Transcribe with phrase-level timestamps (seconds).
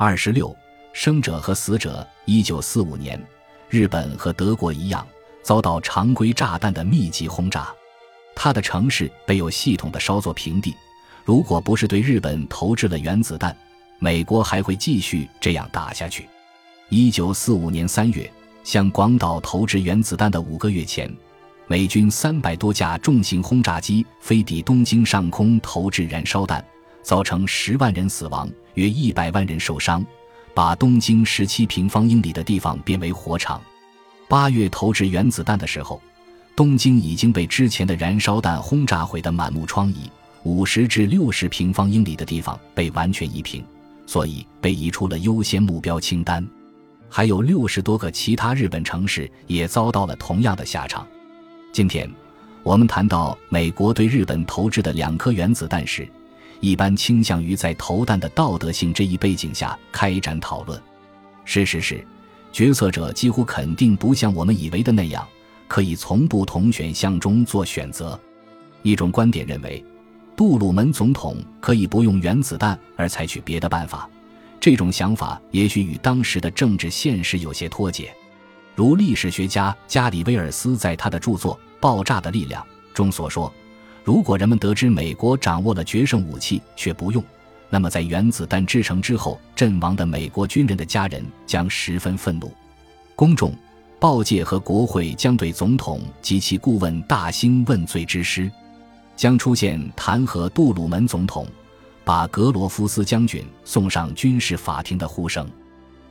[0.00, 0.56] 二十六，
[0.92, 2.06] 生者和死者。
[2.24, 3.20] 一九四五年，
[3.68, 5.04] 日本和德国一样
[5.42, 7.74] 遭到常规炸弹的密集轰炸，
[8.32, 10.72] 它的城市被有系统的烧作平地。
[11.24, 13.56] 如果不是对日本投掷了原子弹，
[13.98, 16.28] 美国还会继续这样打下去。
[16.90, 21.12] 一九四五年三月，向广岛投掷原子弹的五个月前，
[21.66, 26.64] 美军三百多架重型轰炸机飞抵东京上空投掷燃烧弹。
[27.00, 28.46] 造成十万人死亡，
[28.78, 30.06] 约一百万人受伤，
[30.54, 33.60] 把东京十七平方英里的地方变为火场。
[34.28, 36.00] 八月投掷原子弹的时候，
[36.54, 39.96] 东京已经被之前的燃烧弹轰炸毁得满目疮痍，
[40.44, 43.64] 五十至六十平方英里的地方被完全夷平，
[44.06, 46.46] 所以被移出了优先目标清单。
[47.10, 51.04] 还有六十多个其他日本城市也遭到了同样的下场。
[51.72, 52.08] 今天，
[52.62, 56.06] 我们谈到美国对日本投掷的两颗原子弹时，
[56.60, 60.80] 一般倾向于在投弹的道德性这一背景下开展讨论。
[61.44, 62.06] 事实是，
[62.52, 65.26] 决策者几乎肯定不像我们以为的那样，
[65.66, 68.18] 可以从不同选项中做选择。
[68.82, 69.84] 一种观点认为，
[70.36, 74.08] 杜鲁门总统可以不用原子弹而采取别的办法。
[74.60, 78.12] 这种想法也许与当时的政治现实有些脱节。
[78.74, 83.52] 如历史学家加里威尔斯在他的著作《爆炸的力量》中所说。
[84.08, 87.22] 如果人们得知美国掌握了决胜武器却不用，
[87.68, 92.50] 那么在原子弹制成之后阵亡的美国军人的家人将十分愤怒，
[93.14, 93.52] 公众、
[94.00, 98.50] 报界和国会将对总统及其顾问大兴问罪之师，
[99.14, 101.46] 将出现弹劾杜鲁门总统、
[102.02, 105.46] 把格罗夫斯将军送上军事法庭的呼声，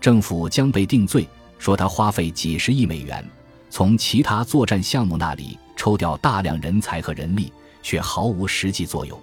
[0.00, 1.28] 政府将被定罪，
[1.60, 3.24] 说他花费几十亿美元
[3.70, 7.52] 从其他作战项目那里抽调大量人才和人力。
[7.84, 9.16] 却毫无实际作用。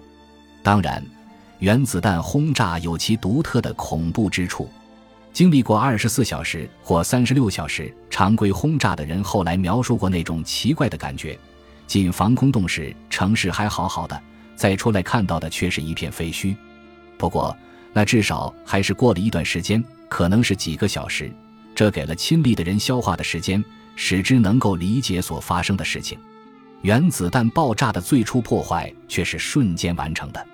[0.62, 1.04] 当然，
[1.58, 4.70] 原子弹轰炸有其独特的恐怖之处。
[5.32, 11.38] 经历过二十四小时或三十六小时常规轰炸的人，后来描述过那种奇怪的感觉：
[11.86, 14.16] 进防空洞时，城市还好好的；
[14.54, 16.54] 再出来看到的却是一片废墟。
[17.18, 17.56] 不过，
[17.92, 21.32] 那至少还是过了一段时间，可能是几个小时，
[21.74, 23.64] 这给了亲历的人消化的时间，
[23.96, 26.18] 使之能够理解所发生的事情。
[26.82, 30.46] 原子弹爆炸的最初破坏却是瞬间完成的，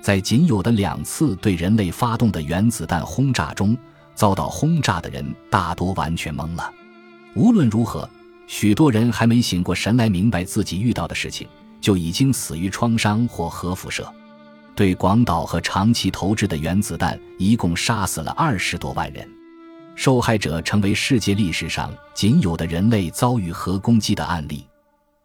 [0.00, 3.78] 在仅有的两次对人类发动的原子弹轰炸中，
[4.12, 6.72] 遭到轰炸的人大多完全懵了。
[7.34, 8.10] 无论如何，
[8.48, 11.46] 许多人还没醒过神来明白自己遇到的事情，
[11.80, 14.12] 就已经死于创伤或核辐射。
[14.74, 19.28] 对广岛和长崎投掷的原子弹一共杀死了二十多万人，
[19.94, 24.64] 受害者成为世界历史上仅有的人类遭遇核攻击的案例。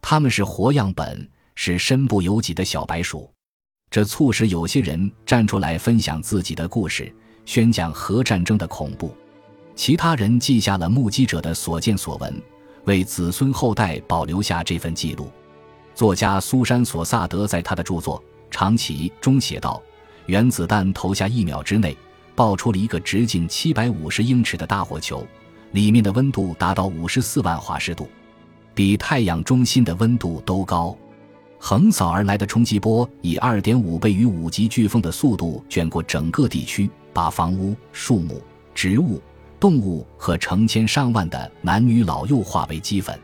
[0.05, 1.25] 他们是活样本，
[1.55, 3.31] 是身不由己的小白鼠，
[3.89, 7.11] 这促使有些人站出来分享自己的故事，
[7.45, 9.15] 宣讲核战争的恐怖。
[9.75, 12.43] 其他人记下了目击者的所见所闻，
[12.83, 15.31] 为子孙后代保留下这份记录。
[15.95, 18.19] 作家苏珊·索萨德在他的著作
[18.51, 19.81] 《长崎》中写道
[20.27, 21.97] ：“原子弹投下一秒之内，
[22.35, 25.25] 爆出了一个直径七百五十英尺的大火球，
[25.71, 28.09] 里面的温度达到五十四万华氏度。”
[28.75, 30.95] 比太阳中心的温度都高，
[31.59, 38.41] 横扫而来的冲击波以二点五倍于五级飓风的速度卷过整个地区，把房屋、树木、
[38.73, 39.21] 植物、
[39.59, 43.17] 动物和成千上万的男女老幼化为齑粉。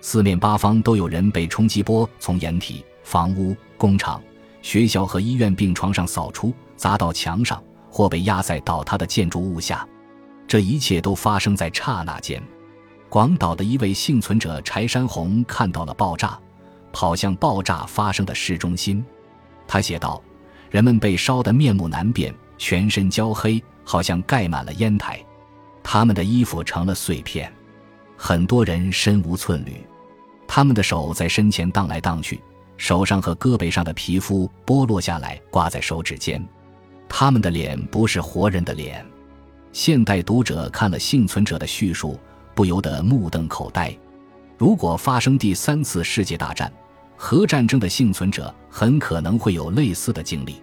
[0.00, 4.22] 四面八方都有人被冲击波从掩体、房屋、工厂、
[4.62, 9.86] 学校和医院病床上扫出，砸到墙上，或被压在倒塌的建筑物下。
[10.46, 12.42] 这一切都发生在刹那间。
[13.08, 16.38] 广岛的一位幸存者柴山红看到了爆炸，
[16.92, 19.04] 跑向爆炸发生的市中心。
[19.66, 20.22] 他写道
[20.70, 25.18] ：“人们被烧得面目难辨，全身焦黑，好像盖满了烟台。
[25.82, 27.50] 他们的衣服成了碎片，
[28.14, 29.82] 很多人身无寸缕。
[30.46, 32.38] 他们的手在身前荡来荡去，
[32.76, 36.46] 手上和胳膊上的皮肤剥落下来，挂在手指间。
[37.08, 39.04] 他们的脸不是活人的脸。”
[39.72, 42.18] 现代读者看了幸存者的叙述。
[42.58, 43.96] 不由得目瞪口呆。
[44.56, 46.72] 如果发生第三次世界大战，
[47.16, 50.60] 核战争的幸存者很可能会有类似的经历。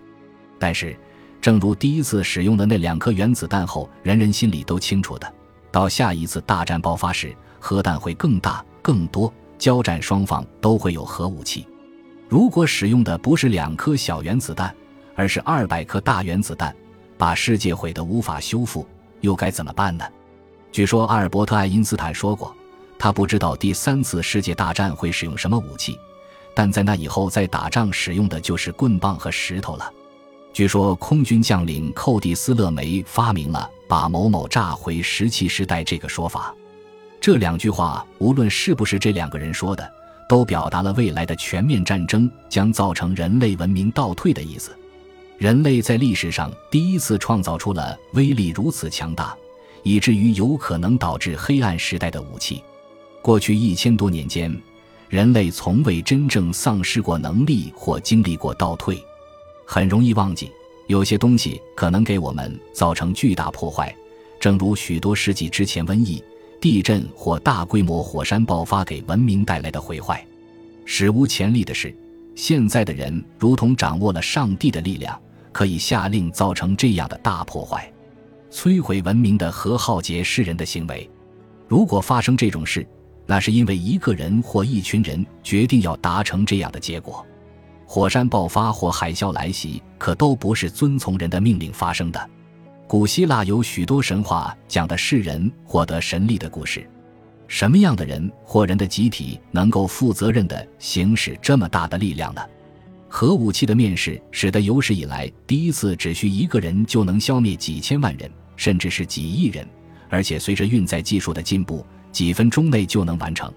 [0.60, 0.94] 但是，
[1.40, 5.34] 正如第一次使用的那两颗原子弹后，人人心里都清楚的，
[5.72, 11.66] 到下一次大战爆发时，核弹会更大、更多，交战双方都会有核武器。
[12.28, 14.76] 如果使用的不是两颗小原子弹，
[15.16, 16.76] 而是二百颗大原子弹，
[17.18, 18.86] 把世界毁得无法修复，
[19.22, 20.04] 又该怎么办呢？
[20.76, 22.54] 据说阿尔伯特·爱因斯坦说过，
[23.00, 25.98] 他不知道第三次世界大战会使用什么武器，
[26.54, 29.90] 但在那以后再打仗使用的就是棍棒和石头了。
[30.52, 36.54] 据说空军将领寇蒂斯·勒梅发明了把某某炸回石器时代这个说法。
[37.22, 39.90] 这两句话，无论是不是这两个人说的，
[40.28, 44.78] 都表达了未来的全面战争将造成人类文明倒退的意思。
[45.38, 49.34] 人类在历史上第一次创造出了威力如此强大，
[49.86, 52.62] 以至于有可能导致黑暗时代的武器。
[53.22, 54.54] 过去一千多年间，
[55.08, 59.02] 人类从未真正丧失过能力或经历过倒退。
[59.64, 60.52] 很容易忘记，
[60.88, 63.96] 有些东西可能给我们造成巨大破坏，
[64.40, 66.22] 正如许多世纪之前瘟疫。
[66.62, 70.26] 地震或大规模火山爆发给文明带来的毁坏，
[70.84, 71.96] 史无前例的是，
[72.34, 75.20] 现在的人如同掌握了上帝的力量，
[75.52, 77.92] 可以下令造成这样的大破坏，
[78.56, 81.08] 摧毁文明的和浩劫世人的行为。
[81.68, 82.88] 如果发生这种事，
[83.26, 87.26] 那是因为一个人或一群人决定要达成这样的结果。
[87.86, 92.30] 火山爆发或海啸来袭，可都不是遵从人的命令发生的。
[92.88, 96.90] 古希腊有许多神话讲的是人获得神力的故事。
[97.50, 102.42] 什么样的人或人的集体能够负责任地行使这么大的力量呢？
[103.10, 109.68] 核武器的面世使得有史以来第一次只需一个人就能消灭几千万人，甚至是几亿人，
[110.10, 113.52] 而且随着运载技术的进步，几分钟内就能完成。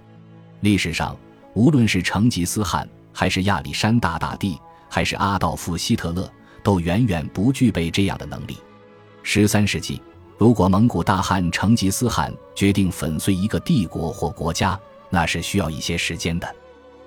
[0.61, 1.17] 历史上，
[1.55, 4.59] 无论是成吉思汗，还是亚历山大大帝，
[4.89, 6.31] 还是阿道夫·希特勒，
[6.63, 8.57] 都远远不具备这样的能力。
[9.23, 10.01] 十三世纪，
[10.37, 14.79] 如果蒙古大汗成吉思汗决定粉碎一个帝国或国家，
[15.11, 16.55] 那是需要一些时间的。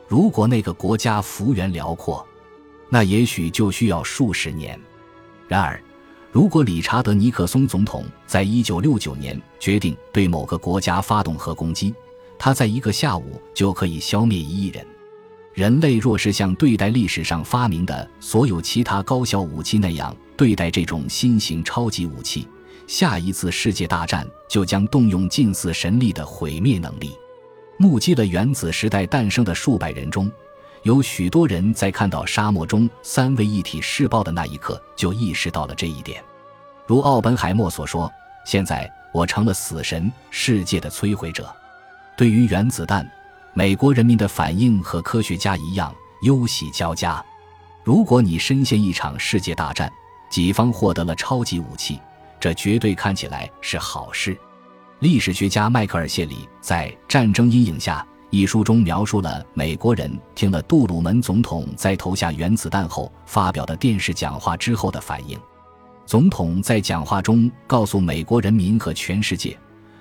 [0.08, 2.26] 如果那个国家幅员辽阔，
[2.90, 4.80] 那也许就需要数十年。
[5.48, 5.82] 然而，
[6.32, 11.94] 如果理查德·尼克松总统在一九六九年决定对某个国家发动核攻击，
[12.40, 14.86] 他在一个下午就可以消灭一亿人。
[15.54, 22.48] 人类若是像对待历史上发明的所有其他高效武器那样对待这种新型超级武器，
[22.88, 27.12] 下一次世界大战就将动用近似神力的毁灭能力。
[27.76, 30.32] 目击了原子时代诞生的数百人中，
[30.84, 36.24] 有许多人在看到沙漠中三位一体试爆的那一刻就意识到了这一点。
[36.88, 38.12] 如奥本海默所说
[38.46, 41.54] ：“现在我成了死神，世界的摧毁者。”
[42.18, 43.10] 对于原子弹。
[43.54, 47.22] 美国人民的反应和科学家一样忧喜交加。
[47.84, 49.92] 如果你深陷一场世界大战，
[50.30, 52.00] 己方获得了超级武器，
[52.40, 54.38] 这绝对看起来是好事。
[55.00, 65.38] 历史学家迈克尔·谢里在《战争阴影下》一书中描述了美国人听了杜鲁门总统在投下原子弹后发表的电视讲话之后的反应。
[66.06, 69.58] 总统在讲话中告诉美国人民和全世界，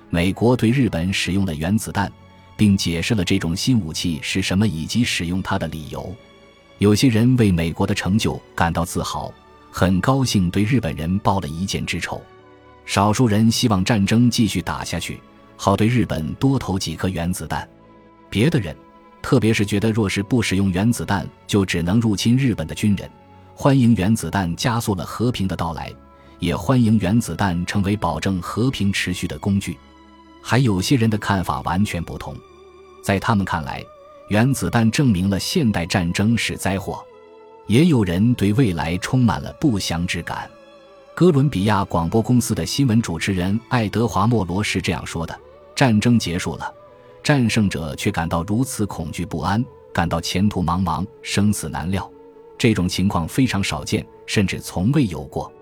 [0.08, 2.10] 美国对日本使用了原子弹。
[2.56, 6.14] 并解释了这种新武器是什么以及使用它的理由。
[6.76, 9.32] 有些人为美国的成就感到自豪，
[9.70, 12.20] 很高兴对日本人报了一箭之仇；
[12.84, 15.18] 少数人希望战争继续打下去，
[15.56, 17.66] 好对日本多投几颗原子弹。
[18.30, 18.74] 别的人，
[19.20, 23.10] 特别是觉得若是不使用原子弹就只能入侵日本的军人，
[23.54, 25.92] 欢迎原子弹加速了和平的到来，
[26.38, 29.76] 也欢迎原子弹成为保证和平持续的工具。
[30.40, 32.34] 还有些人的看法完全不同。
[33.02, 33.84] 在他们看来，
[34.28, 37.04] 原子弹证明了现代战争是灾祸。
[37.66, 40.50] 也有人对未来充满了不祥之感。
[41.14, 45.38] 哥伦比亚广播公司的新闻主持人爱德华·莫罗是这样说的
[45.76, 46.72] ：“战争结束了，
[47.22, 52.10] 战胜者却感到如此恐惧不安，感到前途茫茫，生死难料。
[52.58, 55.52] 这种情况非常少见，甚至从未有过。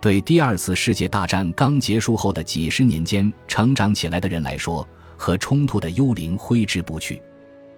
[0.00, 4.86] 对第二次世界大战刚结束后的几十年间成长起来的人来说。”
[5.20, 7.20] 和冲突的幽灵挥之不去，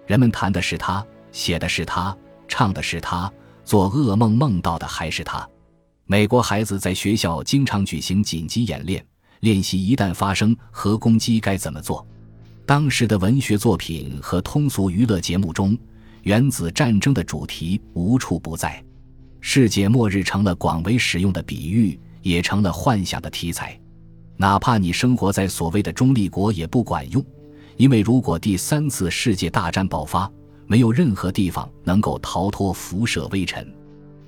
[0.05, 2.15] 人们谈的是他，写的是他，
[2.47, 3.33] 唱的是他，
[3.65, 5.49] 做噩梦梦到的还是他。
[6.05, 9.03] 美国孩子在学校经常举行紧急演练，
[9.39, 12.05] 练习一旦发生核攻击该怎么做。
[12.71, 15.77] 当时的文学作品和通俗娱乐节目中，
[16.21, 18.81] 原子战争的主题无处不在。
[19.41, 23.77] 世界末日成了广为使用的比喻，也成了幻想的题材。
[24.37, 27.21] 哪怕你生活在所谓的中立国也不管用，
[27.75, 30.31] 因为如果第三次世界大战爆发，
[30.65, 33.69] 没有任何地方能够逃脱辐射微尘。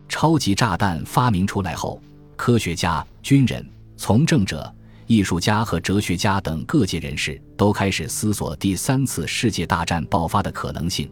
[0.09, 1.97] 超级炸弹发明出来后，
[2.35, 4.69] 科学家、军人、从政者、
[5.07, 11.12] 艺术家和哲学家等各界人士都开始思索第三次世界大战爆发的可能性，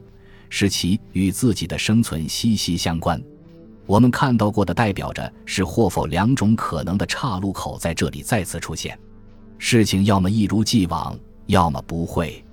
[0.49, 3.21] 使其与自己的生存息息相关。
[3.85, 8.97] 我们看到过的，代表着是或否两种可能的岔路口在这里再次出现。
[9.57, 11.17] 事情要么一如既往，
[11.47, 12.43] 要么不会。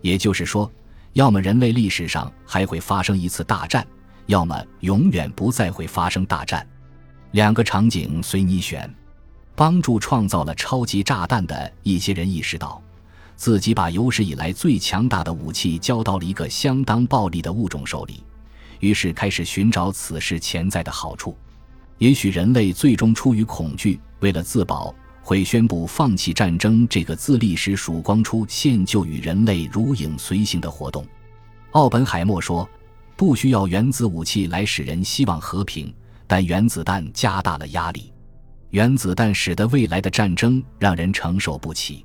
[0.00, 0.70] 也就是说，
[1.12, 3.86] 要么人类历史上还会发生一次大战，
[4.26, 6.66] 要么永远不再会发生大战。
[7.32, 8.92] 两个场景随你选。
[9.60, 12.80] 帮助创造了超级炸弹的一些人意识到，
[13.36, 18.22] 自己把有史以来最强大的武器交到了一个相当暴力的物种手里，
[18.78, 21.36] 于是开始寻找此事潜在的好处。
[21.98, 31.04] 也许人类最终出于恐惧，为了自保，会宣布放弃战争这个自历史曙光出现就与人类如影随形的活动。
[31.72, 32.66] 奥本海默说
[33.14, 35.92] ：“不需要原子武器来使人希望和平，
[36.26, 38.10] 但原子弹加大了压力。
[38.70, 42.04] 原子弹使得未来的战争让人承受不起。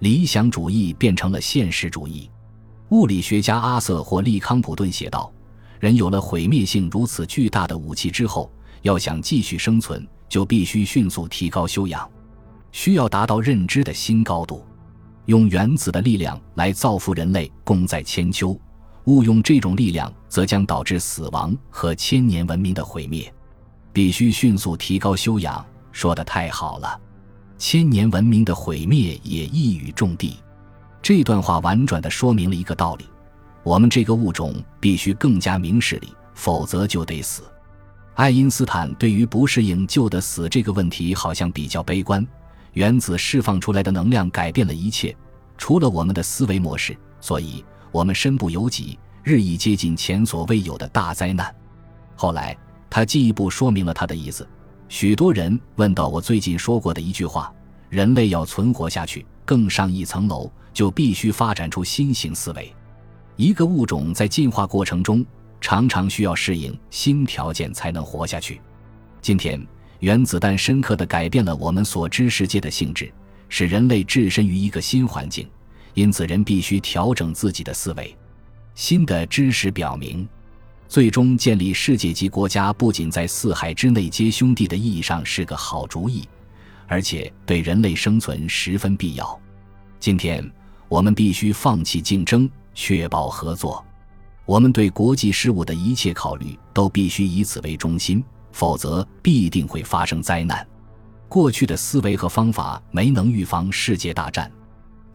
[0.00, 2.30] 理想主义变成了现实主义。”
[2.90, 5.32] 物理学家阿瑟·霍利康普顿写道
[5.80, 8.50] ：“人有了毁灭性如此巨大的武器之后，
[8.82, 12.08] 要想继续生存，就必须迅速提高修养，
[12.70, 14.64] 需要达到认知的新高度，
[15.24, 18.56] 用原子的力量来造福人类，功在千秋。”
[19.06, 23.32] 误用这种力量，则将导致死亡和千年文明的毁灭。
[23.92, 25.64] 必须迅速提高修养，
[25.96, 27.00] 说的太好了。
[27.56, 30.38] 千年文明的毁灭也一语中的。
[31.00, 33.06] 这段话婉转地说明了一个道理：
[33.62, 37.44] 我们这个物种必须更加明事理，否则就得死。
[38.14, 42.24] 爱因斯坦对于不适应就得死这个问题好像比较悲观。
[42.74, 45.16] 原子释放出来的能量改变了一切，
[45.56, 47.64] 除了我们的思维模式，所以。
[47.90, 51.54] 我们身不由己，日益接近前所未有的大灾难。
[52.14, 52.54] 后来，
[52.90, 54.46] 他进一步说明了他的意思。
[54.88, 57.52] 许多人问到我最近说过的一句话：
[57.88, 62.72] 人类要存活下去，更上一层楼，就必须发展出新型思维。
[63.34, 65.26] 一个物种在进化过程中，
[65.60, 68.60] 常常需要适应新条件才能活下去。
[69.20, 69.60] 今天，
[69.98, 73.12] 原子弹深刻地改变了我们所知世界的性质，
[73.48, 75.48] 使人类置身于一个新环境。
[75.94, 78.16] 因此，人必须调整自己的思维。
[78.74, 80.28] 新的知识表明，
[80.88, 86.26] 最终建立世界级国家不仅在四海之内皆兄弟的意义上是个好主意，
[86.86, 89.38] 而且对人类生存十分必要。
[89.98, 90.48] 今天，
[90.88, 93.84] 我们必须放弃竞争，确保合作。
[94.44, 100.64] 我们对国际事务的一切考虑都必须以此为中心，否则必定会发生灾难。
[101.28, 104.50] 过去的思维和方法没能预防世界大战。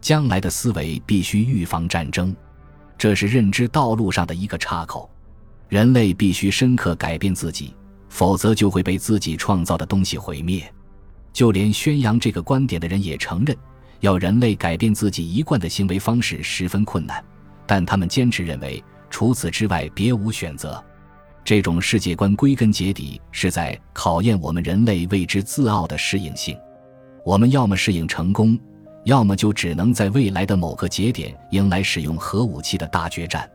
[0.02, 2.36] 将来的思维必须预防战争，
[2.98, 5.08] 这是认知道路上的一个岔口。
[5.72, 7.74] 人类必须深刻改变自己，
[8.10, 10.62] 否则就会被自己创造的东西毁灭。
[11.32, 13.56] 就连宣扬这个观点的人也承认，
[14.00, 17.24] 要人类改变自己一贯的行为方式十分困难，
[17.66, 20.78] 但他们坚持认为除此之外别无选择。
[21.42, 26.54] 这种世界观归根结底是在考验我们人类为之自傲的适应性。
[27.24, 28.60] 我们要么适应成功。
[29.04, 33.50] 要么就只能在未来的某个节点迎来使用核武器的大决战。